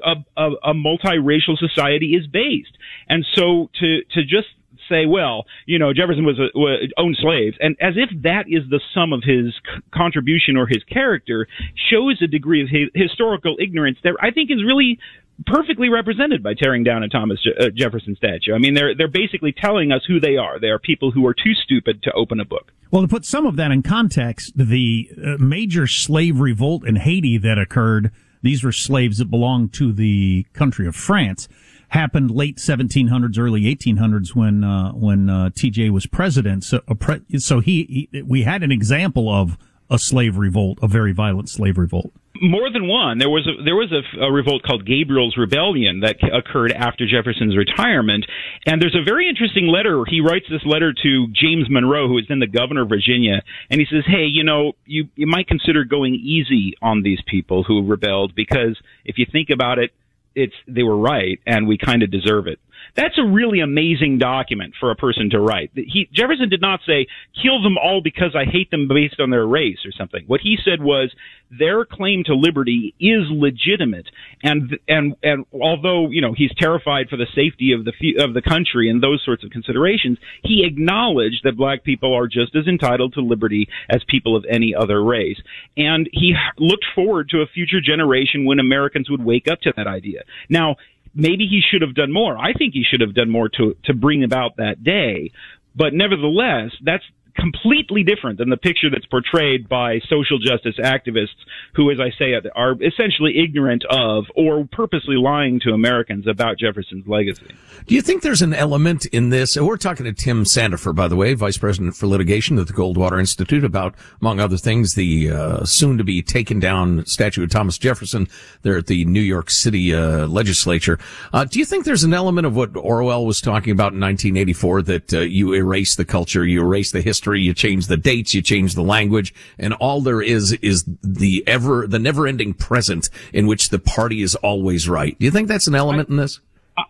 [0.05, 2.77] a, a, a multiracial society is based.
[3.09, 4.49] And so to to just
[4.88, 8.68] say, well, you know, Jefferson was, a, was owned slaves, and as if that is
[8.70, 11.46] the sum of his c- contribution or his character,
[11.90, 14.98] shows a degree of hi- historical ignorance that I think is really
[15.46, 18.55] perfectly represented by tearing down a Thomas Je- uh, Jefferson statue.
[18.55, 20.59] I mean, they're they're basically telling us who they are.
[20.59, 22.72] They are people who are too stupid to open a book.
[22.90, 27.37] Well, to put some of that in context, the uh, major slave revolt in Haiti
[27.38, 28.11] that occurred,
[28.42, 31.48] these were slaves that belonged to the country of France,
[31.88, 36.64] happened late 1700s, early 1800s when uh, when uh, TJ was president.
[36.64, 39.57] So, pre- so he, he we had an example of
[39.90, 42.12] a slave revolt, a very violent slave revolt.
[42.40, 43.18] More than one.
[43.18, 47.57] There was a, there was a, a revolt called Gabriel's Rebellion that occurred after Jefferson's
[47.57, 48.27] retirement,
[48.64, 50.05] and there's a very interesting letter.
[50.07, 53.81] He writes this letter to James Monroe, who is then the governor of Virginia, and
[53.81, 57.85] he says, "Hey, you know, you you might consider going easy on these people who
[57.85, 59.90] rebelled because if you think about it,
[60.38, 62.59] it's they were right, and we kind of deserve it."
[62.96, 65.70] That's a really amazing document for a person to write.
[65.74, 67.07] He, Jefferson did not say,
[67.40, 70.24] kill them all because I hate them based on their race or something.
[70.27, 71.12] What he said was,
[71.51, 74.07] their claim to liberty is legitimate.
[74.42, 78.42] And, and, and although, you know, he's terrified for the safety of the, of the
[78.42, 83.14] country and those sorts of considerations, he acknowledged that black people are just as entitled
[83.14, 85.40] to liberty as people of any other race.
[85.77, 89.87] And he looked forward to a future generation when Americans would wake up to that
[89.87, 90.24] idea.
[90.51, 90.77] Now,
[91.14, 92.37] maybe he should have done more.
[92.37, 95.31] I think he should have done more to to bring about that day.
[95.75, 97.05] But nevertheless, that's
[97.37, 101.38] completely different than the picture that's portrayed by social justice activists
[101.75, 107.07] who, as I say, are essentially ignorant of or purposely lying to Americans about Jefferson's
[107.07, 107.47] legacy.
[107.87, 109.57] Do you think there's an element in this?
[109.57, 113.19] We're talking to Tim Sandefur, by the way, Vice President for Litigation at the Goldwater
[113.19, 117.79] Institute about, among other things, the uh, soon to be taken down statue of Thomas
[117.79, 118.29] Jefferson
[118.62, 120.99] there at the New York City uh, legislature.
[121.33, 124.83] Uh, do you think there's an element of what Orwell was talking about in 1984
[124.83, 128.35] that uh, you erase the culture, you erase the history, history, you change the dates,
[128.35, 133.11] you change the language, and all there is is the ever, the never ending present
[133.33, 135.19] in which the party is always right.
[135.19, 136.41] Do you think that's an element I, in this?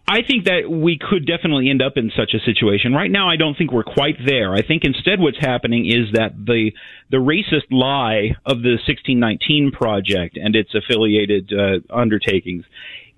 [0.06, 2.92] I think that we could definitely end up in such a situation.
[2.92, 4.52] Right now, I don't think we're quite there.
[4.52, 6.72] I think instead what's happening is that the
[7.10, 12.64] the racist lie of the 1619 project and its affiliated uh, undertakings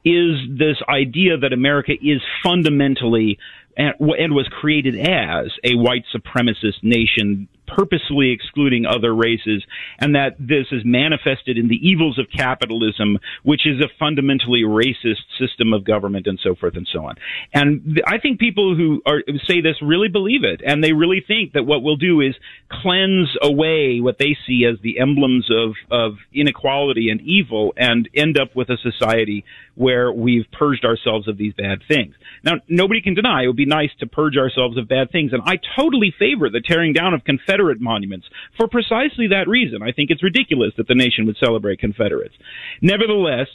[0.03, 3.39] is this idea that America is fundamentally
[3.81, 9.65] and, and was created as a white supremacist nation purposely excluding other races,
[9.99, 15.25] and that this is manifested in the evils of capitalism, which is a fundamentally racist
[15.39, 17.15] system of government and so forth and so on.
[17.53, 21.53] And I think people who are, say this really believe it, and they really think
[21.53, 22.35] that what we'll do is
[22.71, 28.39] cleanse away what they see as the emblems of, of inequality and evil and end
[28.39, 32.15] up with a society where we've purged ourselves of these bad things.
[32.43, 35.43] Now, nobody can deny it would be nice to purge ourselves of bad things, and
[35.45, 39.83] I totally favor the tearing down of Confederate monuments for precisely that reason.
[39.83, 42.35] I think it's ridiculous that the nation would celebrate Confederates.
[42.81, 43.49] Nevertheless,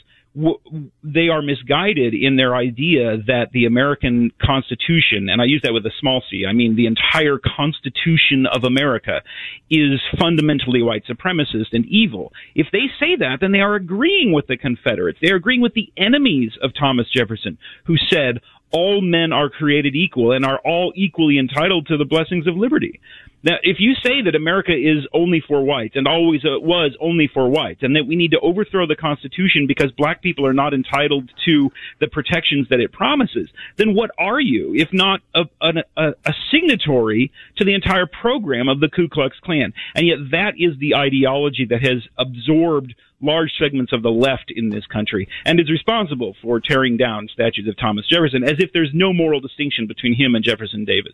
[1.02, 5.86] they are misguided in their idea that the American Constitution, and I use that with
[5.86, 9.22] a small c, I mean the entire Constitution of America,
[9.70, 12.34] is fundamentally white supremacist and evil.
[12.54, 15.18] If they say that, then they are agreeing with the Confederates.
[15.22, 18.40] They are agreeing with the enemies of Thomas Jefferson, who said,
[18.72, 23.00] all men are created equal and are all equally entitled to the blessings of liberty.
[23.46, 27.30] Now, if you say that America is only for whites and always uh, was only
[27.32, 30.74] for whites, and that we need to overthrow the Constitution because black people are not
[30.74, 36.14] entitled to the protections that it promises, then what are you if not a, a,
[36.24, 39.72] a signatory to the entire program of the Ku Klux Klan?
[39.94, 44.70] And yet, that is the ideology that has absorbed large segments of the left in
[44.70, 48.90] this country and is responsible for tearing down statues of Thomas Jefferson as if there's
[48.92, 51.12] no moral distinction between him and Jefferson Davis.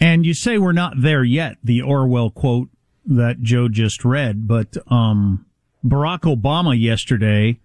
[0.00, 2.68] And you say we're not there yet, the Orwell quote
[3.04, 5.46] that Joe just read, but um,
[5.84, 7.58] Barack Obama yesterday,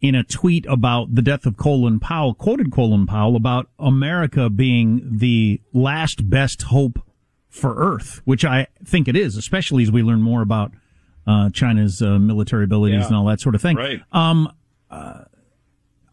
[0.00, 5.02] in a tweet about the death of Colin Powell, quoted Colin Powell about America being
[5.18, 7.00] the last best hope
[7.48, 10.72] for Earth, which I think it is, especially as we learn more about
[11.26, 13.06] uh, China's uh, military abilities yeah.
[13.06, 13.76] and all that sort of thing.
[13.76, 14.00] Right.
[14.12, 14.52] Um,
[14.90, 15.24] uh,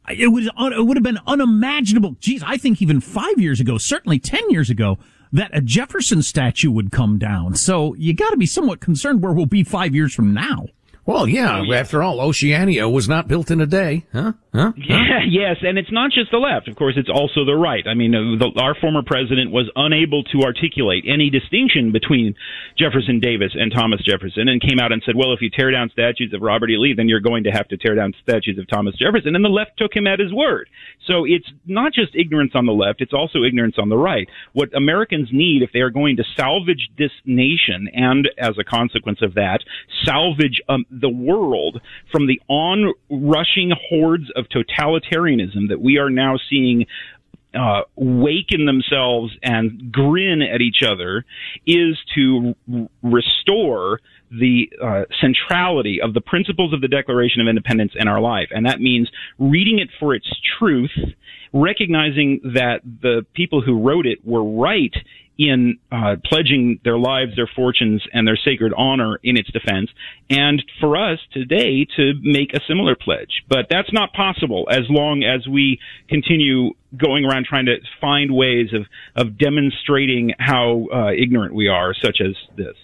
[0.09, 2.15] it would it would have been unimaginable.
[2.19, 4.97] Geez, I think even five years ago, certainly ten years ago,
[5.31, 7.55] that a Jefferson statue would come down.
[7.55, 10.67] So you got to be somewhat concerned where we'll be five years from now.
[11.05, 11.59] Well, yeah.
[11.59, 11.79] Oh, yeah.
[11.79, 14.33] After all, Oceania was not built in a day, huh?
[14.53, 14.73] Huh?
[14.91, 16.67] Yeah, yes, and it's not just the left.
[16.67, 17.85] Of course, it's also the right.
[17.87, 22.35] I mean, uh, the, our former president was unable to articulate any distinction between
[22.77, 25.89] Jefferson Davis and Thomas Jefferson, and came out and said, "Well, if you tear down
[25.91, 26.77] statues of Robert E.
[26.77, 29.49] Lee, then you're going to have to tear down statues of Thomas Jefferson." And the
[29.49, 30.67] left took him at his word.
[31.07, 34.27] So it's not just ignorance on the left; it's also ignorance on the right.
[34.53, 39.19] What Americans need, if they are going to salvage this nation, and as a consequence
[39.21, 39.59] of that,
[40.03, 41.81] salvage um, the world
[42.11, 46.85] from the on-rushing hordes of totalitarianism that we are now seeing
[47.53, 51.25] uh, waken themselves and grin at each other
[51.67, 53.99] is to r- restore
[54.31, 58.47] the uh, centrality of the principles of the Declaration of Independence in our life.
[58.51, 60.27] And that means reading it for its
[60.57, 60.91] truth,
[61.53, 64.93] recognizing that the people who wrote it were right
[65.37, 69.89] in uh, pledging their lives, their fortunes, and their sacred honor in its defense,
[70.29, 73.43] and for us today to make a similar pledge.
[73.49, 75.79] But that's not possible as long as we
[76.09, 81.95] continue going around trying to find ways of, of demonstrating how uh, ignorant we are,
[81.95, 82.75] such as this.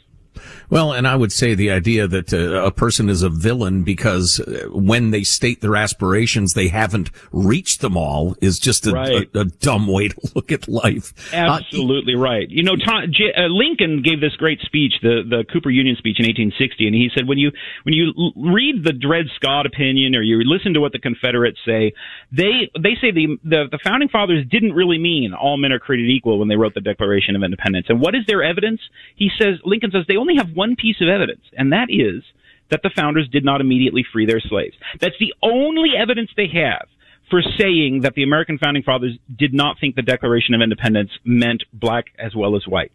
[0.70, 4.40] Well, and I would say the idea that uh, a person is a villain because
[4.40, 9.30] uh, when they state their aspirations, they haven't reached them all is just a, Right.
[9.36, 11.14] a, a dumb way to look at life.
[11.34, 12.50] Uh, Absolutely right.
[12.50, 16.20] You know, Tom, J, uh, Lincoln gave this great speech, the the Cooper Union speech
[16.20, 17.52] in 1860, and he said when you
[17.84, 21.60] when you l- read the Dred Scott opinion or you listen to what the Confederates
[21.66, 21.94] say,
[22.32, 26.10] they they say the, the the founding fathers didn't really mean all men are created
[26.10, 27.86] equal when they wrote the Declaration of Independence.
[27.90, 28.82] And what is their evidence?
[29.16, 32.24] He says Lincoln says they only have one piece of evidence, and that is
[32.70, 34.76] that the founders did not immediately free their slaves.
[35.00, 36.88] That's the only evidence they have
[37.30, 41.64] for saying that the American founding fathers did not think the Declaration of Independence meant
[41.74, 42.92] black as well as white.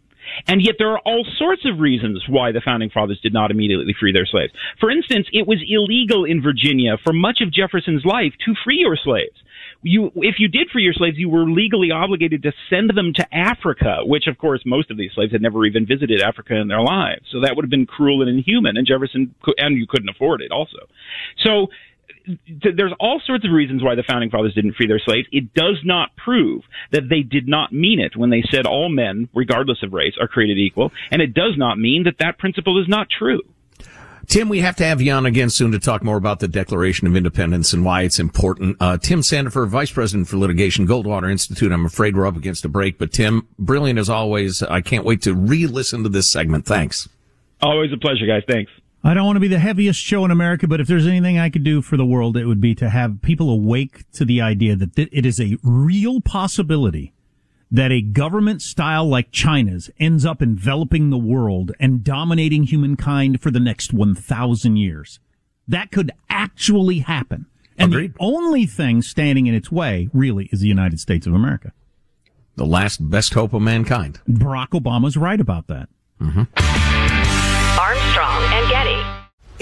[0.47, 3.93] And yet there are all sorts of reasons why the founding fathers did not immediately
[3.99, 4.53] free their slaves.
[4.79, 8.95] For instance, it was illegal in Virginia for much of Jefferson's life to free your
[8.95, 9.35] slaves.
[9.83, 13.35] You, if you did free your slaves, you were legally obligated to send them to
[13.35, 16.81] Africa, which of course most of these slaves had never even visited Africa in their
[16.81, 17.25] lives.
[17.31, 20.51] So that would have been cruel and inhuman, and Jefferson, and you couldn't afford it
[20.51, 20.87] also.
[21.43, 21.67] So
[22.25, 25.27] th- there's all sorts of reasons why the founding fathers didn't free their slaves.
[25.31, 29.29] It does not prove that they did not mean it when they said all men,
[29.33, 32.87] regardless of race, are created equal, and it does not mean that that principle is
[32.87, 33.41] not true.
[34.27, 37.07] Tim, we have to have you on again soon to talk more about the Declaration
[37.07, 38.77] of Independence and why it's important.
[38.79, 41.71] Uh, Tim Sandefur, Vice President for Litigation, Goldwater Institute.
[41.71, 44.63] I'm afraid we're up against a break, but Tim, brilliant as always.
[44.63, 46.65] I can't wait to re-listen to this segment.
[46.65, 47.09] Thanks.
[47.61, 48.43] Always a pleasure, guys.
[48.47, 48.71] Thanks.
[49.03, 51.49] I don't want to be the heaviest show in America, but if there's anything I
[51.49, 54.77] could do for the world, it would be to have people awake to the idea
[54.77, 57.13] that it is a real possibility
[57.73, 63.49] that a government style like China's ends up enveloping the world and dominating humankind for
[63.49, 65.19] the next 1,000 years.
[65.67, 67.47] That could actually happen.
[67.75, 71.73] And the only thing standing in its way, really, is the United States of America.
[72.55, 74.21] The last best hope of mankind.
[74.29, 75.89] Barack Obama's right about that.
[76.21, 76.43] Mm-hmm.
[77.79, 78.82] Armstrong and Getty.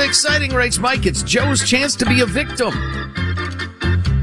[0.00, 1.06] Exciting, writes Mike.
[1.06, 2.72] It's Joe's chance to be a victim.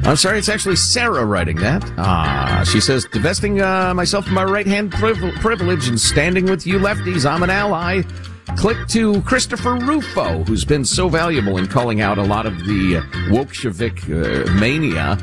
[0.04, 1.84] I'm sorry, it's actually Sarah writing that.
[1.98, 6.66] Ah, she says, divesting uh, myself of my right hand priv- privilege and standing with
[6.66, 8.04] you lefties, I'm an ally.
[8.58, 13.02] Click to Christopher Rufo, who's been so valuable in calling out a lot of the
[13.30, 15.16] Wokshevik uh, mania.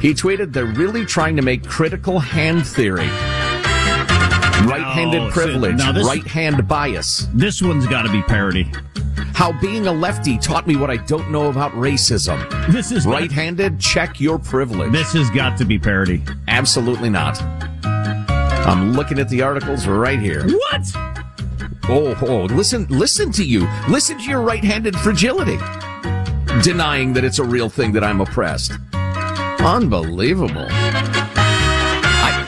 [0.00, 3.08] He tweeted, they're really trying to make critical hand theory.
[4.66, 7.28] Right-handed No, so privilege, now this- right-hand bias.
[7.34, 8.72] This one's got to be parody.
[9.34, 12.38] How being a lefty taught me what I don't know about racism.
[12.70, 13.80] This is right-handed.
[13.80, 14.92] Check your privilege.
[14.92, 16.22] This has got to be parody.
[16.48, 17.42] Absolutely not.
[17.84, 20.46] I'm looking at the articles right here.
[20.46, 20.86] What?
[21.88, 23.68] Oh, oh, listen, listen to you.
[23.88, 25.56] Listen to your right-handed fragility.
[26.62, 28.72] Denying that it's a real thing that I'm oppressed.
[28.92, 30.66] Unbelievable.
[32.24, 32.44] I,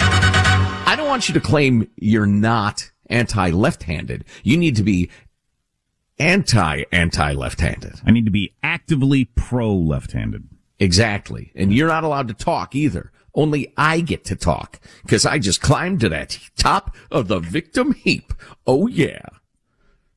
[0.86, 4.24] I don't want you to claim you're not anti-left-handed.
[4.44, 5.10] You need to be
[6.18, 8.00] anti-anti-left-handed.
[8.06, 10.48] I need to be actively pro left-handed.
[10.78, 11.52] Exactly.
[11.54, 13.10] And you're not allowed to talk either.
[13.34, 17.92] Only I get to talk because I just climbed to that top of the victim
[17.92, 18.32] heap.
[18.66, 19.26] Oh yeah.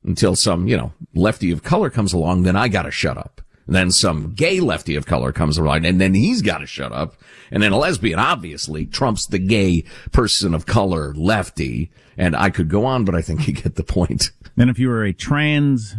[0.04, 3.42] Until some, you know, lefty of color comes along, then I gotta shut up.
[3.66, 7.16] And then some gay lefty of color comes along and then he's gotta shut up.
[7.52, 11.92] And then a lesbian obviously trumps the gay person of color lefty.
[12.18, 14.32] And I could go on, but I think you get the point.
[14.58, 15.96] Then if you were a trans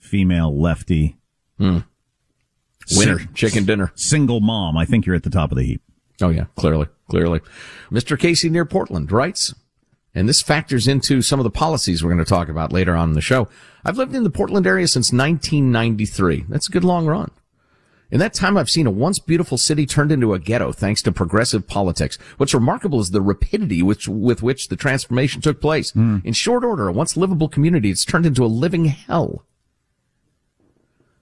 [0.00, 1.16] female lefty,
[1.58, 1.78] hmm.
[2.96, 3.92] Winner, sing- chicken dinner.
[3.94, 5.82] single mom, I think you're at the top of the heap.
[6.20, 7.40] Oh yeah, clearly, clearly.
[7.90, 8.18] Mr.
[8.18, 9.54] Casey near Portland writes,
[10.14, 13.10] and this factors into some of the policies we're going to talk about later on
[13.10, 13.48] in the show.
[13.84, 16.46] I've lived in the Portland area since 1993.
[16.48, 17.30] That's a good long run.
[18.12, 21.12] In that time, I've seen a once beautiful city turned into a ghetto thanks to
[21.12, 22.18] progressive politics.
[22.36, 25.92] What's remarkable is the rapidity which, with which the transformation took place.
[25.92, 26.18] Hmm.
[26.22, 29.46] In short order, a once livable community, it's turned into a living hell.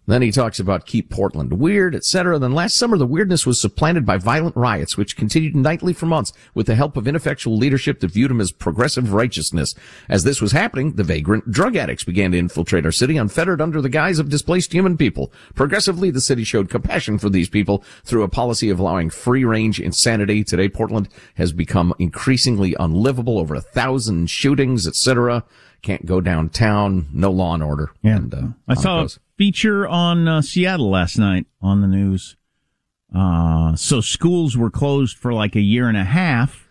[0.07, 2.39] Then he talks about keep Portland weird, etc.
[2.39, 6.33] Then last summer, the weirdness was supplanted by violent riots, which continued nightly for months
[6.55, 9.75] with the help of ineffectual leadership that viewed him as progressive righteousness.
[10.09, 13.81] As this was happening, the vagrant drug addicts began to infiltrate our city unfettered under
[13.81, 15.33] the guise of displaced human people.
[15.55, 19.79] Progressively, the city showed compassion for these people through a policy of allowing free range
[19.79, 20.43] insanity.
[20.43, 23.39] Today, Portland has become increasingly unlivable.
[23.39, 25.45] Over a thousand shootings, etc.
[25.83, 27.09] Can't go downtown.
[27.13, 27.91] No law and order.
[28.03, 28.17] Yeah.
[28.17, 29.07] And, uh, I saw.
[29.41, 32.37] Feature on uh, Seattle last night on the news.
[33.17, 36.69] Uh, so schools were closed for like a year and a half.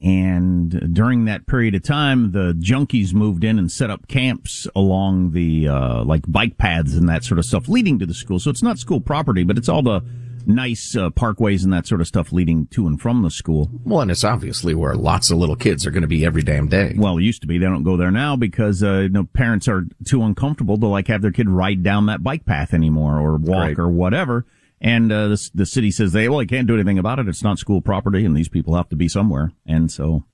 [0.00, 5.32] And during that period of time, the junkies moved in and set up camps along
[5.32, 8.38] the, uh, like bike paths and that sort of stuff leading to the school.
[8.38, 10.00] So it's not school property, but it's all the
[10.46, 13.70] nice, uh, parkways and that sort of stuff leading to and from the school.
[13.84, 16.68] Well, and it's obviously where lots of little kids are going to be every damn
[16.68, 16.94] day.
[16.96, 17.58] Well, it used to be.
[17.58, 21.08] They don't go there now because uh, you know parents are too uncomfortable to like
[21.08, 23.78] have their kid ride down that bike path anymore or walk Right.
[23.78, 24.46] or whatever.
[24.80, 27.28] And uh, the, the city says they well they can't do anything about it.
[27.28, 29.52] It's not school property, and these people have to be somewhere.
[29.66, 30.24] And so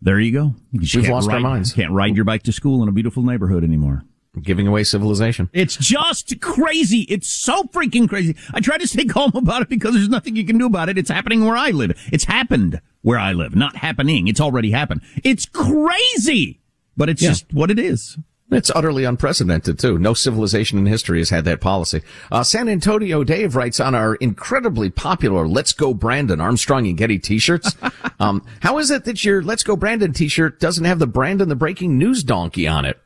[0.00, 0.54] there you go.
[0.72, 1.72] You We've lost our minds.
[1.72, 4.04] Can't ride your bike to school in a beautiful neighborhood anymore.
[4.40, 5.50] Giving away civilization.
[5.52, 7.00] It's just crazy.
[7.08, 8.36] It's so freaking crazy.
[8.54, 10.96] I try to stay calm about it because there's nothing you can do about it.
[10.96, 12.00] It's happening where I live.
[12.12, 14.28] It's happened where I live, not happening.
[14.28, 15.00] It's already happened.
[15.24, 16.60] It's crazy,
[16.96, 17.30] but it's Yeah.
[17.30, 18.18] just what it is.
[18.52, 19.98] It's utterly unprecedented too.
[19.98, 22.02] No civilization in history has had that policy.
[22.30, 27.18] Uh, San Antonio Dave writes on our incredibly popular "Let's Go Brandon" Armstrong and Getty
[27.18, 27.76] T-shirts.
[28.20, 31.56] um, how is it that your "Let's Go Brandon" T-shirt doesn't have the Brandon the
[31.56, 33.00] Breaking News donkey on it?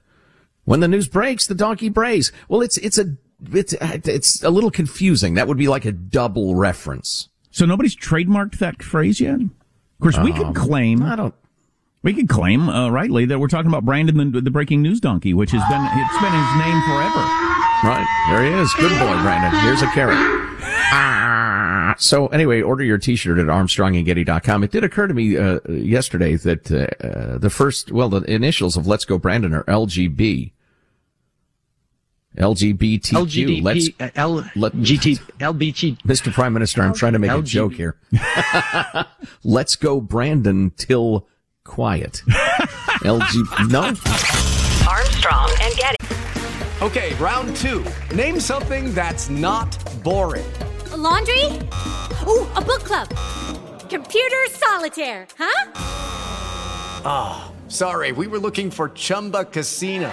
[0.64, 2.32] When the news breaks, the donkey brays.
[2.48, 3.16] Well, it's it's a
[3.52, 5.34] it's it's a little confusing.
[5.34, 7.28] That would be like a double reference.
[7.50, 9.40] So nobody's trademarked that phrase yet.
[9.40, 9.50] Of
[10.00, 11.02] course, we could Um, claim.
[11.02, 11.34] I don't.
[12.02, 15.32] We could claim uh, rightly that we're talking about Brandon, the, the breaking news donkey,
[15.32, 17.22] which has been it's been his name forever.
[17.84, 18.72] Right there he is.
[18.74, 19.58] Good boy, Brandon.
[19.62, 20.16] Here's a carrot.
[20.96, 21.94] Ah.
[21.98, 24.64] so anyway, order your T-shirt at ArmstrongandGetty.com.
[24.64, 28.86] It did occur to me uh, yesterday that uh, the first, well, the initials of
[28.86, 30.52] Let's Go Brandon are LGB.
[32.38, 33.00] LGBTQ.
[33.00, 35.98] LGBT, Let's uh, L, let, GT, LBT.
[36.02, 36.32] Mr.
[36.32, 37.96] Prime Minister, I'm trying to make a joke here.
[39.44, 41.28] Let's go Brandon till
[41.62, 42.22] quiet.
[43.04, 43.82] LG, no?
[44.90, 45.96] Armstrong and Getty.
[46.82, 47.84] Okay, round two.
[48.14, 50.44] Name something that's not boring.
[50.92, 51.44] A laundry?
[52.26, 53.08] Ooh, a book club.
[53.88, 55.70] Computer solitaire, huh?
[57.06, 60.12] Ah, sorry, we were looking for Chumba Casino.